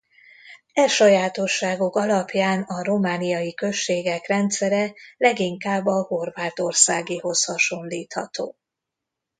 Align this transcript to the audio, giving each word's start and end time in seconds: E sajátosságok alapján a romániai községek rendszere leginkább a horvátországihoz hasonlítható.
E 0.73 0.87
sajátosságok 0.87 1.95
alapján 1.95 2.61
a 2.61 2.83
romániai 2.83 3.53
községek 3.53 4.27
rendszere 4.27 4.93
leginkább 5.17 5.85
a 5.85 6.01
horvátországihoz 6.01 7.43
hasonlítható. 7.45 8.55